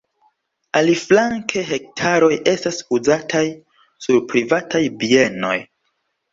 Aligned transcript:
Aliflanke 0.79 1.63
hektaroj 1.73 2.31
estas 2.55 2.81
uzataj 2.99 3.45
sur 4.09 4.21
privataj 4.35 4.85
bienoj. 5.07 5.57